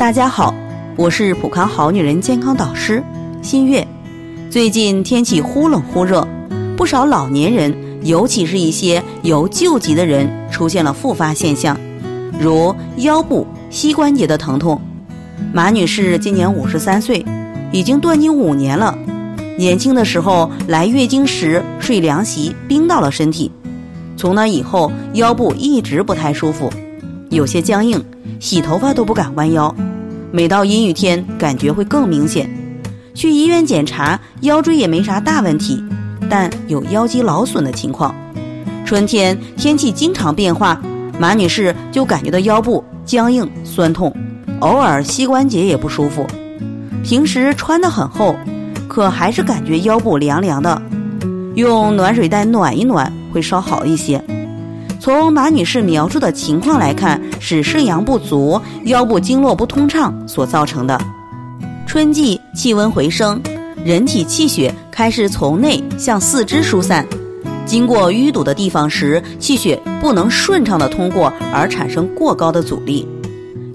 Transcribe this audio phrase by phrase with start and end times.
[0.00, 0.54] 大家好，
[0.96, 3.04] 我是普康好女人健康导师
[3.42, 3.86] 新月。
[4.50, 6.26] 最近天气忽冷忽热，
[6.74, 11.78] 不少老年人，尤其是一些有旧疾的人，出现了复发现象，
[12.40, 14.80] 如腰部、膝关节的疼痛。
[15.52, 17.22] 马女士今年五十三岁，
[17.70, 18.96] 已经断经五年了。
[19.58, 23.52] 年轻的时候来月经时睡凉席，冰到了身体。
[24.16, 26.72] 从那以后，腰部一直不太舒服，
[27.28, 28.02] 有些僵硬，
[28.40, 29.76] 洗头发都不敢弯腰。
[30.32, 32.48] 每到阴雨天，感觉会更明显。
[33.14, 35.82] 去医院检查，腰椎也没啥大问题，
[36.28, 38.14] 但有腰肌劳损的情况。
[38.84, 40.80] 春天天气经常变化，
[41.18, 44.14] 马女士就感觉到腰部僵硬酸痛，
[44.60, 46.26] 偶尔膝关节也不舒服。
[47.02, 48.36] 平时穿得很厚，
[48.86, 50.80] 可还是感觉腰部凉凉的，
[51.56, 54.22] 用暖水袋暖一暖会稍好一些。
[55.00, 61.00] 从马女士描述的情况来看，是肾阳不足、腰部经络不通畅所造成的。
[61.86, 63.40] 春季气温回升，
[63.82, 67.06] 人体气血开始从内向四肢疏散，
[67.64, 73.08] 经过淤堵的地方时，气血不能顺畅的通过，而产生过高的阻力，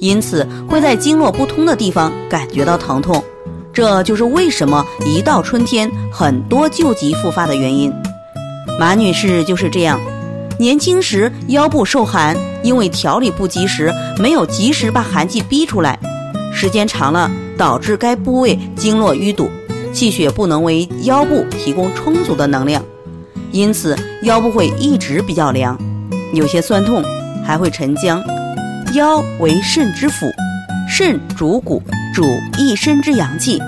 [0.00, 3.24] 因此会在经络不通的地方感觉到疼痛。
[3.72, 7.90] 这就是为什么一到春天很多旧疾复发的原因。
[8.78, 9.98] 马女士就是这样。
[10.58, 15.98] 年轻时腰部受寒，因为调理不及时，没有及时把寒气逼出来，
[16.52, 19.50] 时间长了导致该部位经络淤堵，
[19.92, 22.82] 气血不能为腰部提供充足的能量，
[23.50, 25.76] 因此腰部会一直比较凉，
[26.32, 27.02] 有些酸痛，
[27.44, 28.22] 还会沉僵。
[28.94, 30.26] 腰为肾之府，
[30.88, 31.82] 肾主骨，
[32.14, 32.24] 主
[32.56, 33.60] 一身之阳气，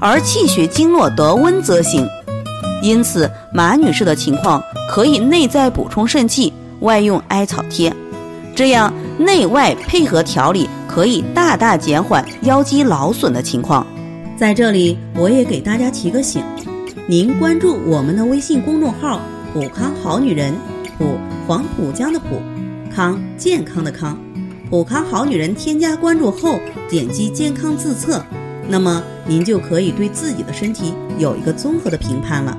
[0.00, 2.08] 而气血经络得温则行。
[2.82, 7.94] 因此，马女士的情况可以内在补充肾气，外用艾草贴，
[8.56, 13.86] 这样内外配合调理，可以大大减缓腰肌劳损的情况。
[14.36, 16.42] 在这里，我也给大家提个醒：
[17.06, 19.20] 您关注我们的微信公众号
[19.54, 20.52] “普康好女人”，
[20.98, 21.16] 普
[21.46, 22.42] 黄浦江的浦，
[22.92, 24.18] 康健康的康，
[24.68, 25.54] 普康好女人。
[25.54, 26.58] 添加关注后，
[26.90, 28.20] 点击健康自测，
[28.68, 32.58] 那么您就可以对自己的身体有一个综合的评判了。